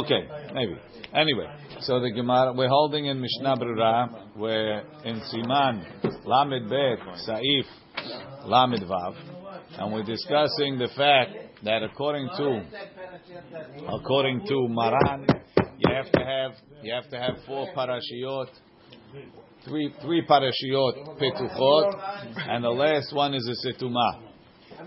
[0.00, 0.76] Okay, maybe.
[1.12, 1.46] Anyway,
[1.80, 5.84] so the Gemara, we're holding in Mishnah Berurah, we're in Siman,
[6.24, 7.64] Lamed Bet, Saif,
[8.46, 9.14] Lamed Vav,
[9.78, 11.32] and we're discussing the fact
[11.64, 12.62] that according to,
[13.92, 15.26] according to Maran,
[15.76, 18.48] you have to have, you have to have four parashiot,
[19.68, 24.22] three, three parashiot petuchot, and the last one is a setuma.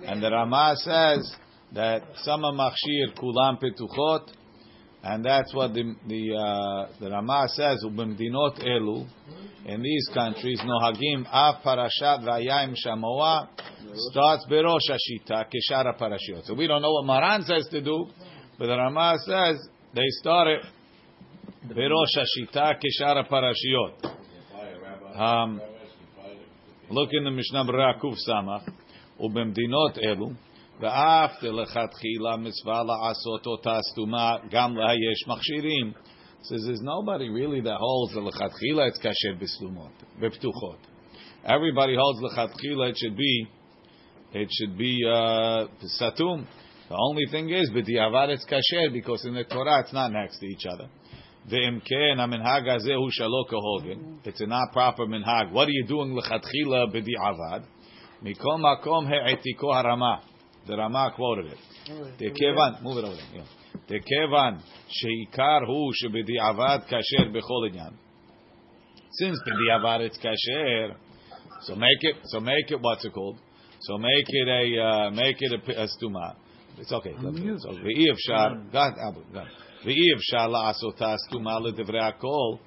[0.08, 1.36] And the Rama says
[1.74, 4.30] that sama machshir kulam petuchot,
[5.06, 7.84] and that's what the the, uh, the Rama says.
[7.86, 9.06] Ubemdinot elu,
[9.66, 11.26] in these countries, nohagim
[11.62, 13.50] parashat vayayim shamoa
[14.12, 16.46] starts berosh hashita keshara parashiot.
[16.46, 18.08] So we don't know what Maran says to do,
[18.58, 20.62] but the Rama says they start it
[21.68, 24.10] berosh hashita keshara parashiot.
[25.20, 25.62] Um,
[26.90, 28.70] look in the Mishnah Samach.
[29.22, 30.36] Ubemdinot elu.
[30.81, 35.93] ואף לכתחילה מצווה לעשות אותה סתומה גם לה יש מכשירים.
[36.43, 39.91] says there's nobody really that holds the lechatchila it's kasher bestumot
[40.21, 40.79] beptuchot.
[41.45, 43.49] Everybody holds lechatchila it should be
[44.33, 45.67] it should be uh,
[45.99, 46.47] satum.
[46.89, 50.47] The only thing is b'diavad it's kasher because in the Torah it's not next to
[50.47, 50.89] each other.
[51.51, 54.19] Ve'im ken minhag hazeh hu shalo kahogen.
[54.25, 55.51] It's a not proper minhag.
[55.51, 57.65] What are you doing lechatchila b'diavad?
[58.23, 60.21] Mikol makom he'etiko harama.
[60.68, 61.58] The Rama quoted it.
[62.20, 63.26] Dekevan, move it over there.
[63.34, 63.44] Yeah.
[63.90, 67.94] Dekevan sheikar hu shebediavad kasher bechol inyan.
[69.12, 70.96] Since bediavad it's kasher,
[71.62, 72.16] so make it.
[72.26, 72.82] So make it.
[72.82, 73.40] What's it called?
[73.82, 76.36] So make it a uh, make it a, a stuma.
[76.78, 77.14] It's okay.
[77.14, 78.72] So ve'i efshar.
[78.72, 79.24] God, Abu.
[79.34, 79.48] God.
[79.86, 82.60] Ve'i efshar la'asota stuma le'divrei akol.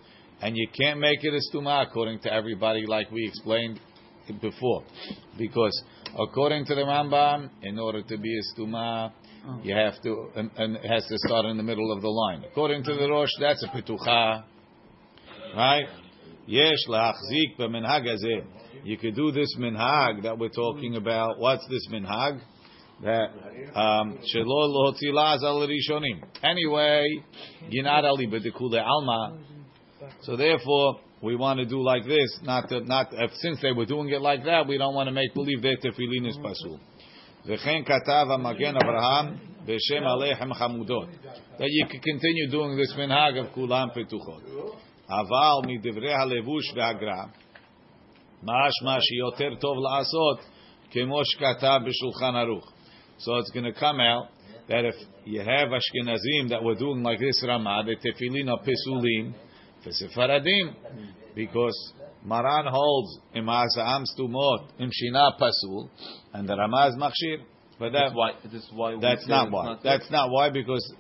[0.43, 3.81] And you can't make it a stuma according to everybody, like we explained
[4.41, 4.85] before,
[5.39, 5.83] because
[6.19, 9.13] according to the Rambam, in order to be a stuma,
[9.63, 12.45] you have to, and, and, it has to start in the middle of the line.
[12.51, 14.45] According to the Rosh, that's a petucha,
[15.55, 15.87] right?
[16.47, 18.45] Yesh la'achzik b'minhag hazeh.
[18.85, 21.39] You could do this minhag that we're talking about.
[21.39, 22.41] What's this minhag?
[23.03, 23.29] That
[23.75, 26.23] um, shelo lohotzilaz al rishonim.
[26.43, 27.05] Anyway,
[27.71, 28.29] ginad ali
[28.79, 29.39] alma.
[30.23, 33.87] So therefore, we want to do like this, not to, not if, since they were
[33.87, 36.79] doing it like that, we don't want to make believe their tefillin is pasul.
[37.47, 38.29] Katav
[39.67, 41.09] b'shem haLechem Chamudot.
[41.59, 44.43] That you can continue doing this minhag of kulam petuchot.
[45.09, 46.75] Aval halevush
[48.45, 50.41] yoter tov la'asot.
[53.19, 54.29] So it's going to come out
[54.69, 54.95] that if
[55.25, 58.63] you have Ashkenazim that were doing like this Ramah, the tefillin are
[59.87, 60.75] pesulim, Sefaradim,
[61.35, 61.93] because
[62.25, 65.89] Maran holds im Asam Stumot im Shina Pasul,
[66.33, 67.43] and the Ramaz Machshir.
[67.79, 68.33] But that, that's why.
[68.43, 69.65] That's, why that's not why.
[69.67, 70.95] Not that's not why because,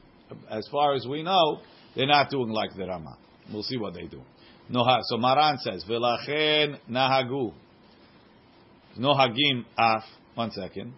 [0.50, 1.60] as far as we know,
[1.94, 3.16] they're not doing like the Rama.
[3.52, 4.22] We'll see what they do.
[4.70, 4.98] Noha.
[5.04, 7.54] So Maran says, "Velachen nahagu."
[8.98, 10.02] Nohagim af.
[10.34, 10.92] One second.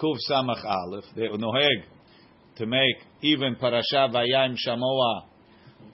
[0.00, 1.04] Kuf samach aleph.
[1.16, 1.82] They noheg
[2.56, 5.24] to make even parasha vayim shamoa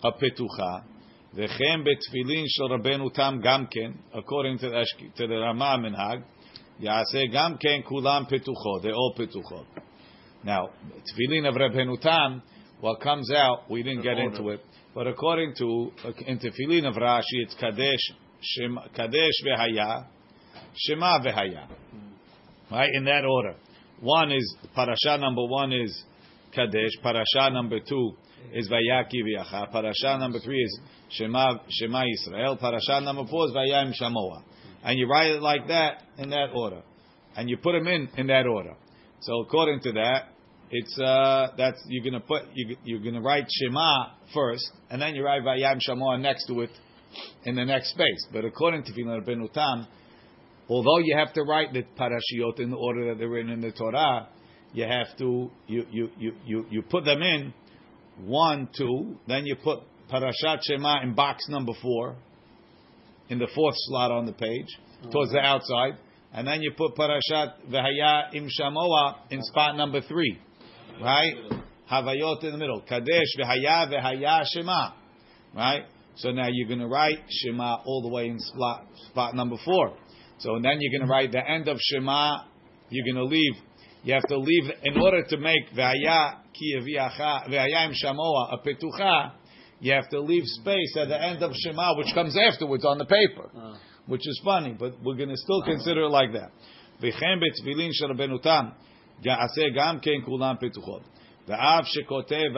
[0.03, 0.85] a petucha.
[1.34, 6.20] וכן בתפילין של רבנו תם גם כן, according to the, to the רמה המנהג,
[6.80, 9.66] יעשה גם כן כולם פתוחות, they all פתוחות.
[10.44, 10.70] Now,
[11.04, 12.42] tefillin of Rabbeinu Tam,
[12.80, 14.62] what comes out, we didn't get into it,
[14.96, 15.92] but according to,
[16.26, 18.00] in tefillin of Rashi, it's Kadesh,
[18.42, 20.06] Shem, Kadesh v'haya,
[20.76, 21.68] Shema v'haya.
[22.72, 23.56] Right, in that order.
[24.00, 26.06] One is, parasha number one is
[26.56, 28.16] Kadesh, parasha number two
[28.53, 32.57] is Vayaki v'yacha, parasha number three is Shema Shema Israel.
[32.57, 34.43] Parasha number four is Vayayim Shamoa,
[34.85, 36.83] and you write it like that in that order,
[37.37, 38.75] and you put them in in that order.
[39.21, 40.29] So according to that,
[40.71, 45.25] it's uh, that's you're gonna put you, you're gonna write Shema first, and then you
[45.25, 46.71] write Vayayim Shamoa next to it
[47.45, 48.27] in the next space.
[48.33, 49.87] But according to Filan Ben Utam,
[50.69, 53.73] although you have to write the parashiot in the order that they're written in the
[53.73, 54.29] Torah,
[54.73, 57.53] you have to you you you you, you put them in
[58.19, 59.81] one two, then you put
[60.11, 62.17] Parashat Shema in box number four,
[63.29, 64.67] in the fourth slot on the page,
[65.05, 65.11] oh.
[65.11, 65.99] towards the outside,
[66.33, 70.39] and then you put Parashat V'haya Im Shamoa in spot number three,
[71.01, 71.35] right?
[71.91, 74.93] Havayot in the middle, Kadesh V'haya V'haya Shema,
[75.55, 75.85] right?
[76.17, 79.97] So now you're going to write Shema all the way in spot, spot number four.
[80.39, 82.45] So then you're going to write the end of Shema.
[82.91, 83.55] You're going to leave.
[84.04, 89.32] You have to leave in order to make V'haya Ki V'haya Im Shamoa a petucha
[89.82, 93.06] you have to leave space at the end of Shema, which comes afterwards on the
[93.06, 93.78] paper, uh.
[94.08, 96.52] which is funny, but we're going to still consider it like that.
[97.02, 98.66] וכן בתפילין של רבנו תם,
[99.24, 101.02] יעשה גם כן כולם פתוחות.
[101.48, 102.50] ואף שכותב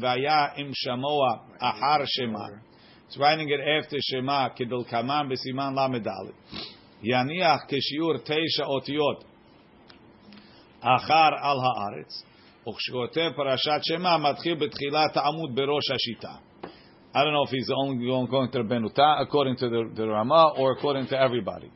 [0.00, 2.46] והיה עם שמוע אחר שמה.
[3.08, 6.08] It's writing it after שמה כדלקמן בסימן ל"ד.
[7.02, 9.24] יניח כשיעור תשע אותיות
[10.80, 12.24] אחר על הארץ,
[12.68, 16.32] וכשכותב פרשת שמה מתחיל בתחילת העמוד בראש השיטה.
[17.14, 20.72] I don't know if he's only going to Benuta, according to the, the Rama, or
[20.72, 21.70] according to everybody.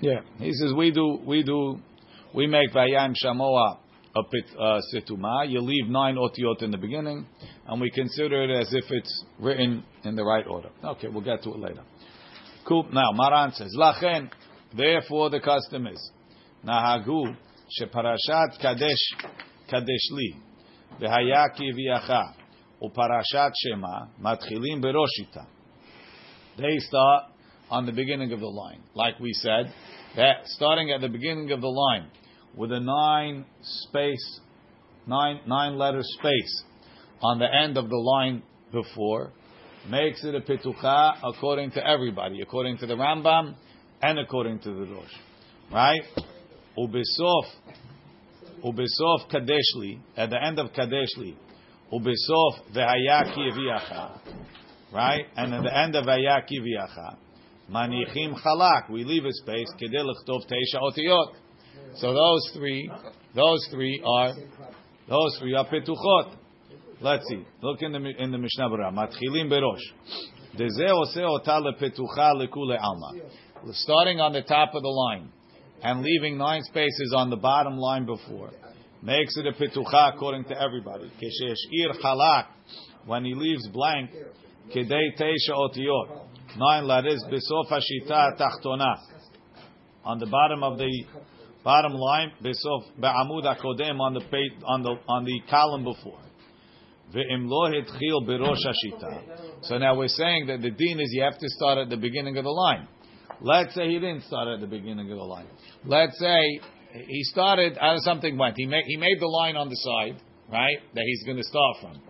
[0.00, 1.80] Yeah, he says we do we do
[2.32, 3.78] we make vayam shamoa
[4.14, 5.50] a pit uh, situma.
[5.50, 7.26] You leave nine otiot in the beginning,
[7.67, 10.69] and we consider it as if it's written in the right order.
[10.83, 11.83] Okay, we'll get to it later.
[12.67, 12.87] Cool.
[12.91, 14.29] Now Maran says lachen.
[14.75, 16.11] Therefore, the custom is
[16.65, 17.35] nahagu
[17.79, 19.29] sheparashat kadesh
[19.69, 20.35] kadesh li
[20.99, 22.33] v'hayaki v'yacha
[22.81, 25.45] uparashat shema matchilim beroshita.
[26.57, 27.25] They start
[27.69, 29.73] on the beginning of the line, like we said.
[30.15, 32.09] That starting at the beginning of the line
[32.55, 34.39] with a nine space,
[35.07, 36.63] nine nine letter space
[37.23, 39.31] on the end of the line before
[39.89, 43.55] makes it a pitucha according to everybody, according to the Rambam
[44.01, 45.11] and according to the Rosh.
[45.71, 46.01] Right?
[46.77, 47.45] Ubisof,
[48.63, 51.35] Ubisof Kadeshli, at the end of Kadeshli,
[51.91, 54.19] Ubisof Vehayaki Viacha.
[54.93, 55.25] Right?
[55.35, 57.17] And at the end of Vehayaki Viacha,
[57.71, 61.33] Manichim Chalak, we leave a space, Kedel Tov Teisha Otiyot.
[61.95, 62.91] So those three,
[63.35, 64.33] those three are,
[65.07, 66.37] those three are Petuchot.
[67.03, 67.45] Let's see.
[67.61, 68.93] Look in the in the Mishnah Berurah.
[68.93, 69.81] Matchilim berosh.
[72.81, 73.11] Alma.
[73.73, 75.29] Starting on the top of the line
[75.81, 78.51] and leaving nine spaces on the bottom line before
[79.01, 81.11] makes it a petucha according to everybody.
[81.21, 82.45] Kesheshir halak
[83.05, 84.09] when he leaves blank.
[84.73, 86.25] Kedei teisha otiyot.
[86.55, 87.21] Nine letters.
[87.29, 88.95] Besof hashita tachtona.
[90.05, 91.03] On the bottom of the
[91.65, 94.21] bottom line, besof be'amud akodem on the
[94.65, 96.19] on the on the column before.
[99.61, 102.37] So now we're saying that the deen is you have to start at the beginning
[102.37, 102.87] of the line.
[103.41, 105.47] Let's say he didn't start at the beginning of the line.
[105.85, 106.59] Let's say
[107.07, 108.55] he started out of something went.
[108.57, 110.21] He made he made the line on the side,
[110.51, 110.77] right?
[110.93, 112.01] That he's going to start from.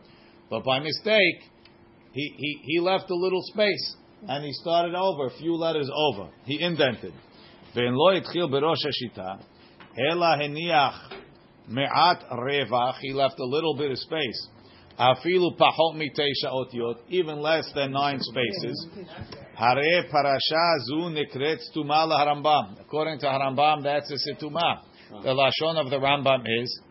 [0.50, 1.36] But by mistake,
[2.14, 3.96] he, he, he left a little space
[4.28, 6.30] and he started over, a few letters over.
[6.46, 7.14] He indented.
[7.74, 7.82] He
[13.14, 14.48] left a little bit of space.
[15.00, 15.96] Afilu pachot
[16.46, 18.88] otiot, even less than nine spaces.
[19.56, 21.08] Hare parasha zu.
[22.80, 24.82] According to Harambam, that's a situma.
[25.24, 26.82] The lashon of the Rambam is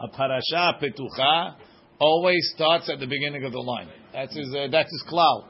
[0.00, 1.54] a parasha petucha
[1.98, 3.88] always starts at the beginning of the line.
[4.12, 4.54] That's his.
[4.54, 5.44] Uh, that's his klal.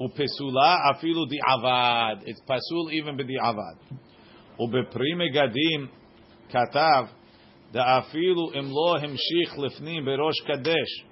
[0.00, 2.22] Upesula afilu di avad.
[2.26, 3.76] It's pasul even b'di avad.
[4.60, 5.88] Ubepri megadim
[6.52, 7.08] katav.
[7.71, 11.05] דאפילו אם לא המשיך לפנים בראש קדש,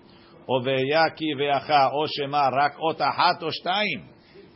[0.50, 4.16] או ויאקי ויאחה, או שמא רק אות אחת או שתיים,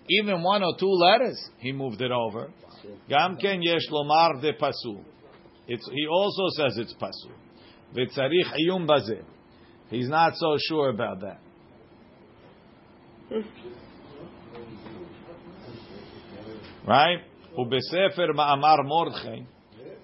[0.10, 2.50] even one or two letters, he moved it over.
[3.10, 5.02] גם כן יש לומר דה פסול.
[5.68, 7.34] He also says it's פסול.
[7.94, 9.22] וצריך עיון בזה.
[9.92, 11.40] He's not so sure about that.
[16.86, 17.22] right?
[17.58, 19.44] ובספר מאמר מרדכי,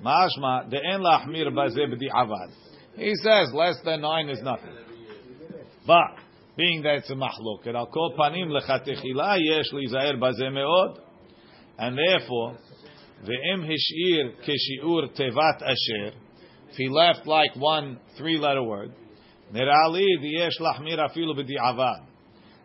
[0.04, 1.78] Mashma, the en lachmir baze
[2.14, 2.50] avad.
[2.96, 4.74] He says less than nine is nothing.
[5.86, 6.16] But,
[6.56, 10.98] being that it's a mahluk, al kol panim lechatechila yesh lizaer baze meod.
[11.78, 12.56] And therefore,
[13.24, 16.16] ve'em hishir keshiur tevat asher,
[16.70, 18.92] if he left like one three-letter word,
[19.52, 22.06] nirali yesh lachmir afilu b'di'avad.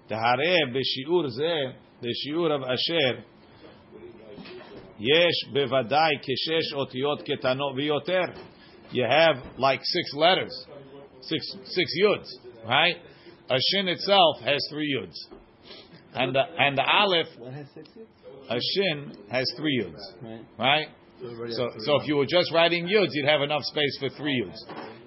[0.09, 3.23] B'shiur zeh, the shiur of asher,
[4.97, 8.37] Yesh bevadai keshesh otiyot ketanot viyoter.
[8.91, 10.53] You have like six letters,
[11.21, 12.27] six six yuds,
[12.65, 12.95] right?
[13.49, 15.15] A shin itself has three yuds,
[16.13, 17.27] and the and the aleph.
[18.49, 20.01] A shin has three yuds,
[20.57, 20.87] right?
[21.51, 24.57] So so if you were just writing yuds, you'd have enough space for three yuds,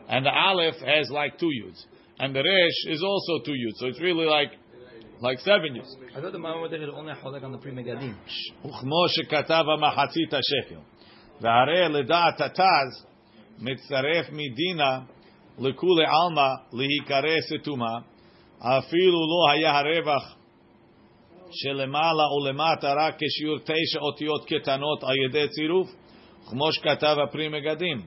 [0.09, 1.83] and the aleph has like two yuds,
[2.19, 3.77] and the resh is also two yuds.
[3.77, 4.53] So it's really like
[5.21, 5.97] like seven years.
[6.17, 8.15] I thought the Ma'amar Mordechai only holek on the Pri Megadim.
[8.65, 10.81] וכמו שכתב המחצית השקל.
[11.41, 13.07] והרי לדעת התז
[13.59, 15.01] מצטרף מדינה
[15.59, 17.99] לכולי עלמא להיקרא סתומה,
[18.59, 20.37] אפילו לא היה הרווח
[21.51, 25.89] שלמעלה ולמטה רק כשיעור תשע אותיות קטנות על ידי צירוף,
[26.51, 27.99] כמו שכתב הפרי מגדים.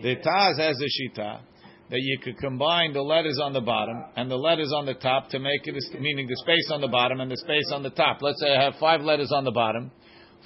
[0.00, 1.34] ותז איזה שיטה?
[1.88, 5.28] That you could combine the letters on the bottom and the letters on the top
[5.30, 8.22] to make it, meaning the space on the bottom and the space on the top.
[8.22, 9.92] Let's say I have five letters on the bottom.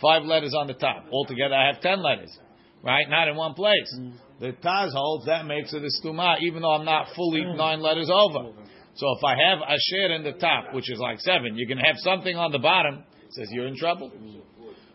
[0.01, 1.05] five letters on the top.
[1.13, 2.37] Altogether, I have ten letters,
[2.83, 3.09] right?
[3.09, 3.99] Not in one place.
[3.99, 4.13] Mm.
[4.41, 7.57] The Taz holds that makes it a stuma, even though I'm not fully mm.
[7.57, 8.53] nine letters over.
[8.95, 11.79] So if I have a asher in the top, which is like seven, you can
[11.79, 13.05] have something on the bottom.
[13.25, 14.11] It says you're in trouble,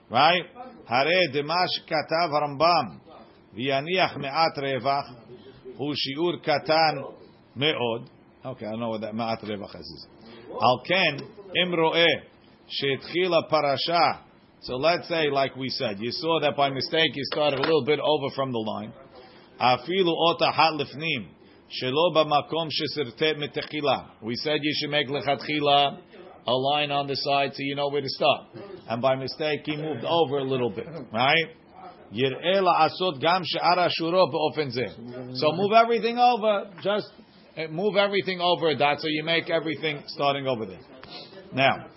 [0.10, 0.44] right?
[0.88, 3.00] Hare demash katav Rambam
[3.58, 5.25] v'yaniach me'at revach
[5.78, 7.14] katan
[7.56, 8.10] me'od.
[8.46, 10.08] Okay, I don't know what that me'at revach is.
[10.62, 11.20] Al ken
[11.64, 12.24] im ro'eh
[12.68, 14.22] she'etchila parasha.
[14.62, 17.84] So let's say, like we said, you saw that by mistake you started a little
[17.86, 18.94] bit over from the line.
[19.60, 21.28] Afilu ota hat lifnim.
[21.82, 24.10] Shelo b'makom shesirtet mitechila.
[24.22, 26.00] We said you should make lechatchila
[26.48, 28.56] a line on the side so you know where to stop.
[28.88, 31.46] And by mistake he moved over a little bit, right?
[32.16, 33.44] Gam.
[35.36, 37.08] So move everything over, just
[37.58, 40.80] uh, move everything over dot so you make everything starting over there.
[41.54, 41.88] Now,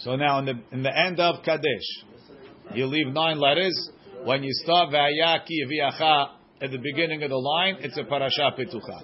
[0.00, 2.04] so now in the in the end of Kadesh,
[2.74, 3.90] you leave nine letters.
[4.24, 6.28] When you start Vayaki Viacha
[6.62, 9.02] at the beginning of the line, it's a parasha petucha.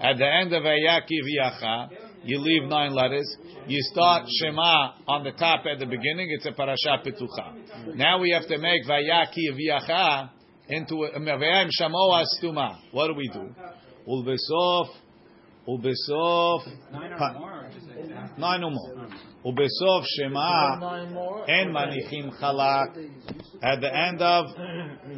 [0.00, 1.88] At the end of Vayaki Viacha,
[2.26, 3.36] you leave nine letters.
[3.66, 7.96] You start Shema on the top at the beginning, it's a parasha petucha.
[7.96, 10.30] Now we have to make Vayaki Viacha
[10.68, 12.78] into a um, Vayim Shamoa Stuma.
[12.92, 13.54] What do we do?
[14.08, 14.88] Ulbesof,
[15.68, 16.60] Ulbesof,
[18.38, 19.08] nine or more.
[19.44, 22.96] Ubesof Shema and Manichim Chalak.
[23.62, 24.46] At the end of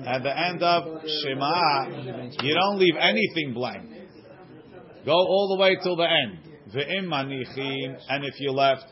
[0.07, 1.89] at the end of Shema,
[2.43, 3.91] you don't leave anything blank.
[5.05, 6.48] Go all the way till the end.
[6.75, 7.13] Ve'im
[8.09, 8.85] and if you left,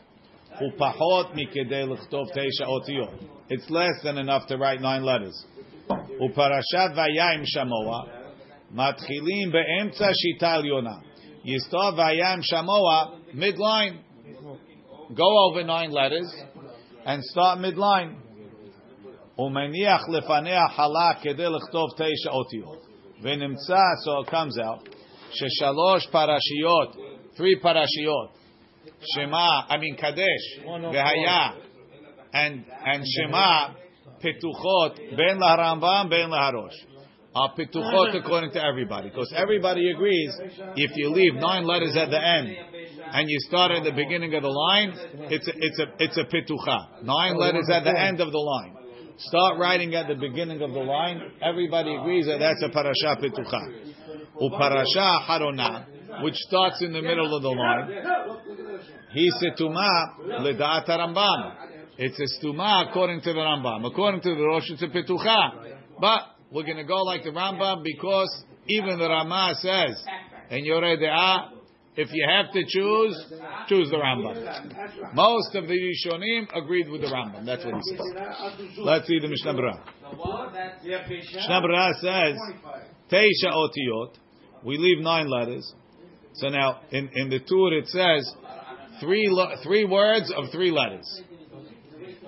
[0.59, 2.27] L'chtov.
[3.49, 5.45] It's less than enough to write nine letters.
[5.89, 8.07] Uparashat Vayayim Shamoa.
[8.73, 11.01] Matchilim be'emtza shita yona.
[11.59, 13.99] Start Vayayim Shamoa midline
[15.15, 16.33] go over nine letters
[17.05, 18.15] and start midline.
[19.37, 22.81] Umeniach lefanea halak kedei lechtov teisha otiyot.
[23.23, 24.87] V'nimtza, so it comes out,
[25.31, 26.95] sheshalosh parashiyot,
[27.37, 28.29] three parashiyot,
[29.15, 31.53] Shema, I mean Kadesh, V'haya,
[32.33, 33.73] and, and Shema,
[34.23, 36.73] Petuchot, Ben LaRambam, Ben LaHarosh.
[37.35, 40.33] Are Petuchot according to everybody, because everybody agrees,
[40.75, 42.57] if you leave nine letters at the end,
[43.13, 44.93] and you start at the beginning of the line,
[45.29, 47.03] it's a, it's a, it's a pitucha.
[47.03, 48.75] Nine letters at the end of the line.
[49.19, 51.21] Start writing at the beginning of the line.
[51.41, 53.61] Everybody agrees that that's a parasha pitucha.
[54.41, 55.85] Uparasha harona,
[56.23, 57.89] which starts in the middle of the line.
[59.11, 61.53] He setuma ledat Rambam.
[61.97, 63.85] It's a stuma according to the Rambam.
[63.85, 65.75] According to the Rosh, it's a pitucha.
[65.99, 66.21] But
[66.51, 70.03] we're going to go like the Rambam because even the Rama says,
[70.49, 71.51] in Yoreh De'ah,
[71.95, 73.33] if you have to choose,
[73.67, 75.15] choose the Rambam.
[75.15, 77.43] Most of the Rishonim agreed with the Rambam.
[77.45, 78.77] That's what he says.
[78.77, 79.79] Let's see the Mishnah Berurah.
[81.09, 82.37] Mishnah Berurah says,
[83.11, 84.13] Teisha otiyot.
[84.63, 85.73] We leave nine letters.
[86.33, 88.31] So now in, in the Tur it says
[88.99, 91.21] three lo- three words of three letters.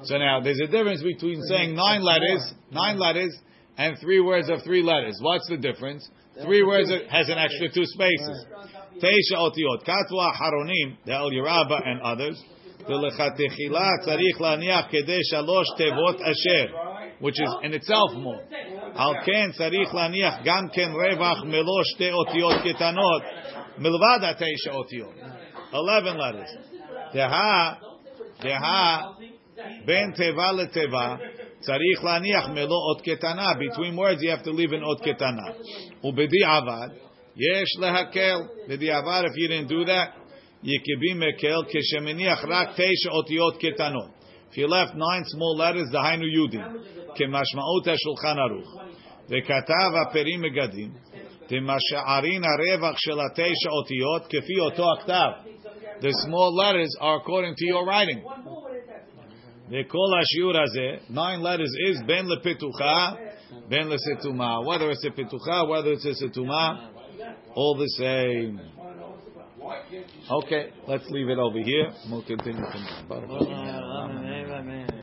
[0.03, 3.37] So now there's a difference between saying nine letters, nine letters,
[3.77, 5.17] and three words of three letters.
[5.21, 6.07] What's the difference?
[6.43, 8.45] Three words has an extra two spaces.
[9.01, 12.43] Teisha otiot katwa haronim the Eliyah Rabbah and others.
[12.87, 16.73] ולכתחילה צריך להניח כדי שלוש תיבות אשר,
[17.21, 18.41] which is in itself more.
[18.95, 23.21] al ken צריך laniach גם ken revach melosh te אותיות ketanot.
[23.78, 25.14] מלבד התשע אותיות.
[25.70, 26.74] 11 letters.
[27.14, 27.74] דהה,
[28.40, 29.02] דהה,
[29.84, 31.16] בין תיבה לתיבה,
[31.60, 33.52] צריך להניח מלא אות קטנה.
[33.52, 35.46] Between words you have to leave an אות קטנה.
[36.04, 36.88] ובדיעבד,
[37.36, 38.48] Yesh lehakel.
[38.68, 40.14] B'diavad, if you didn't do that,
[40.62, 44.10] yikibi mekel keshemeniach rak teisha otiyot ketanot.
[44.50, 46.62] If you left nine small letters, the hainu yudin.
[47.18, 48.94] Kemashmaot shulchan aruch.
[49.28, 50.92] וכתב הפרים מגדים,
[51.48, 55.30] תמשערין הרווח של התשע אותיות כפי אותו הכתב.
[56.00, 58.20] The small letters are according to your writing.
[59.68, 63.12] וכל השיעור הזה, nine letters is בין לפתוחה,
[63.68, 64.56] בין לסתומה.
[64.58, 66.74] Whether it's a פתוחה, whether it's a סתומה,
[67.54, 68.60] all the same.
[70.30, 71.88] Okay, let's leave it over here.
[72.10, 72.82] We'll continue from